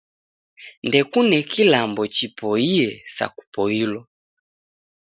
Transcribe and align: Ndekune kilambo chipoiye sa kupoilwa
Ndekune 0.87 1.37
kilambo 1.51 2.03
chipoiye 2.15 2.87
sa 3.15 3.25
kupoilwa 3.35 4.01